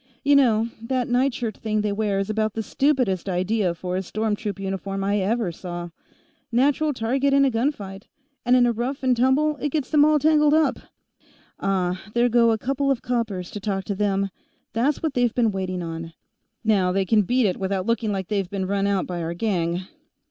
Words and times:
"You 0.23 0.35
know, 0.35 0.67
that 0.81 1.07
nightshirt 1.07 1.57
thing 1.57 1.81
they 1.81 1.91
wear 1.91 2.17
is 2.17 2.27
about 2.27 2.53
the 2.55 2.63
stupidest 2.63 3.29
idea 3.29 3.75
for 3.75 3.95
a 3.95 4.01
storm 4.01 4.35
troop 4.35 4.59
uniform 4.59 5.03
I 5.03 5.19
ever 5.19 5.51
saw. 5.51 5.91
Natural 6.51 6.91
target 6.91 7.35
in 7.35 7.45
a 7.45 7.51
gunfight, 7.51 8.07
and 8.43 8.55
in 8.55 8.65
a 8.65 8.71
rough 8.71 9.03
and 9.03 9.15
tumble 9.15 9.57
it 9.57 9.69
gets 9.69 9.91
them 9.91 10.03
all 10.03 10.17
tangled 10.17 10.55
up. 10.55 10.79
Ah, 11.59 12.01
there 12.15 12.29
go 12.29 12.49
a 12.49 12.57
couple 12.57 12.89
of 12.89 13.03
coppers 13.03 13.51
to 13.51 13.59
talk 13.59 13.83
to 13.83 13.93
them; 13.93 14.31
that's 14.73 15.03
what 15.03 15.13
they've 15.13 15.35
been 15.35 15.51
waiting 15.51 15.83
on. 15.83 16.13
Now 16.63 16.91
they 16.91 17.05
can 17.05 17.21
beat 17.21 17.45
it 17.45 17.57
without 17.57 17.85
looking 17.85 18.11
like 18.11 18.27
they 18.27 18.41
been 18.41 18.65
run 18.65 18.87
out 18.87 19.05
by 19.05 19.21
our 19.21 19.35
gang." 19.35 19.83